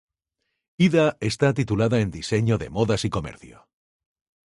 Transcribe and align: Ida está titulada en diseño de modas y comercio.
Ida 0.87 1.17
está 1.19 1.53
titulada 1.53 1.99
en 1.99 2.09
diseño 2.09 2.57
de 2.57 2.71
modas 2.71 3.05
y 3.05 3.11
comercio. 3.11 3.69